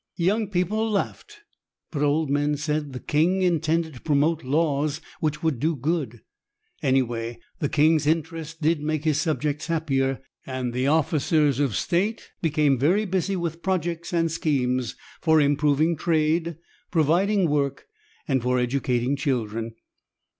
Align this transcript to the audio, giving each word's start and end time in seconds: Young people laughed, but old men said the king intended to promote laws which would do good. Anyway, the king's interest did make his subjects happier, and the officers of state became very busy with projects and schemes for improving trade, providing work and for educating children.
Young 0.17 0.47
people 0.47 0.89
laughed, 0.89 1.41
but 1.91 2.01
old 2.01 2.27
men 2.31 2.57
said 2.57 2.91
the 2.91 2.99
king 2.99 3.43
intended 3.43 3.93
to 3.93 4.01
promote 4.01 4.43
laws 4.43 4.99
which 5.19 5.43
would 5.43 5.59
do 5.59 5.75
good. 5.75 6.21
Anyway, 6.81 7.39
the 7.59 7.69
king's 7.69 8.07
interest 8.07 8.63
did 8.63 8.81
make 8.81 9.03
his 9.03 9.21
subjects 9.21 9.67
happier, 9.67 10.19
and 10.43 10.73
the 10.73 10.87
officers 10.87 11.59
of 11.59 11.75
state 11.75 12.31
became 12.41 12.79
very 12.79 13.05
busy 13.05 13.35
with 13.35 13.61
projects 13.61 14.11
and 14.11 14.31
schemes 14.31 14.95
for 15.21 15.39
improving 15.39 15.95
trade, 15.95 16.57
providing 16.89 17.47
work 17.47 17.85
and 18.27 18.41
for 18.41 18.57
educating 18.57 19.15
children. 19.15 19.75